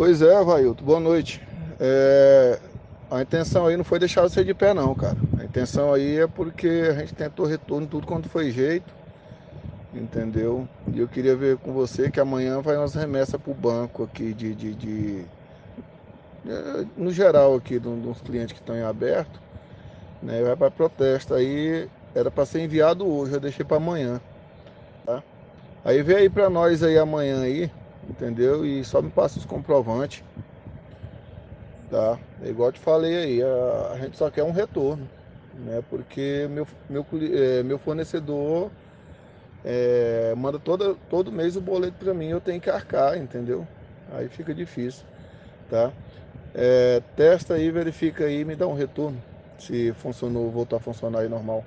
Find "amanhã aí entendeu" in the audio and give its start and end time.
26.96-28.66